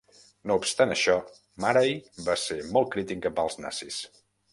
No 0.51 0.55
obstant 0.59 0.93
això, 0.93 1.17
Márai 1.65 1.93
va 2.29 2.37
ser 2.45 2.57
molt 2.79 2.89
crític 2.97 3.29
amb 3.31 3.43
els 3.45 3.59
nazis. 3.67 4.01